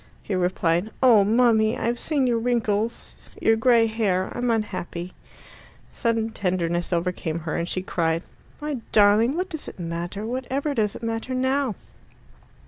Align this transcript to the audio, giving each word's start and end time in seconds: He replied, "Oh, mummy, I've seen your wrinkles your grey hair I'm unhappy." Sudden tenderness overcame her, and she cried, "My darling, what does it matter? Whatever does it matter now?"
He 0.23 0.33
replied, 0.33 0.89
"Oh, 1.03 1.23
mummy, 1.23 1.77
I've 1.77 1.99
seen 1.99 2.25
your 2.25 2.39
wrinkles 2.39 3.13
your 3.39 3.55
grey 3.55 3.85
hair 3.85 4.35
I'm 4.35 4.49
unhappy." 4.49 5.13
Sudden 5.91 6.31
tenderness 6.31 6.91
overcame 6.91 7.37
her, 7.41 7.55
and 7.55 7.69
she 7.69 7.83
cried, 7.83 8.23
"My 8.59 8.77
darling, 8.91 9.37
what 9.37 9.49
does 9.49 9.67
it 9.67 9.77
matter? 9.77 10.25
Whatever 10.25 10.73
does 10.73 10.95
it 10.95 11.03
matter 11.03 11.35
now?" 11.35 11.75